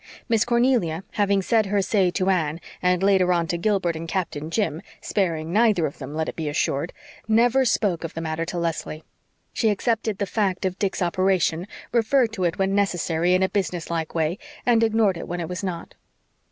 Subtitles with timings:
[0.27, 4.49] Miss Cornelia, having said her say to Anne, and later on to Gilbert and Captain
[4.49, 6.91] Jim sparing neither of them, let it be assured
[7.27, 9.03] never spoke of the matter to Leslie.
[9.53, 13.91] She accepted the fact of Dick's operation, referred to it when necessary in a business
[13.91, 15.93] like way, and ignored it when it was not.